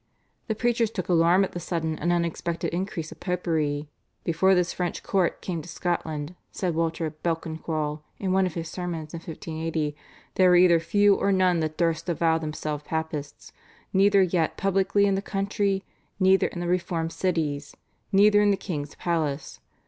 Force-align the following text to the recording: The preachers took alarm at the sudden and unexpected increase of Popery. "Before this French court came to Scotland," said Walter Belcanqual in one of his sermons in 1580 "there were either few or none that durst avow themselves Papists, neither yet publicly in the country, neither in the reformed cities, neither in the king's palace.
The 0.47 0.55
preachers 0.55 0.89
took 0.89 1.09
alarm 1.09 1.43
at 1.43 1.51
the 1.51 1.59
sudden 1.59 1.95
and 1.99 2.11
unexpected 2.11 2.73
increase 2.73 3.11
of 3.11 3.19
Popery. 3.19 3.87
"Before 4.23 4.55
this 4.55 4.73
French 4.73 5.03
court 5.03 5.41
came 5.43 5.61
to 5.61 5.69
Scotland," 5.69 6.33
said 6.51 6.73
Walter 6.73 7.11
Belcanqual 7.23 8.01
in 8.17 8.31
one 8.31 8.47
of 8.47 8.55
his 8.55 8.67
sermons 8.67 9.13
in 9.13 9.19
1580 9.19 9.95
"there 10.33 10.49
were 10.49 10.55
either 10.55 10.79
few 10.79 11.13
or 11.13 11.31
none 11.31 11.59
that 11.59 11.77
durst 11.77 12.09
avow 12.09 12.39
themselves 12.39 12.83
Papists, 12.87 13.53
neither 13.93 14.23
yet 14.23 14.57
publicly 14.57 15.05
in 15.05 15.13
the 15.13 15.21
country, 15.21 15.83
neither 16.19 16.47
in 16.47 16.61
the 16.61 16.67
reformed 16.67 17.13
cities, 17.13 17.77
neither 18.11 18.41
in 18.41 18.49
the 18.49 18.57
king's 18.57 18.95
palace. 18.95 19.59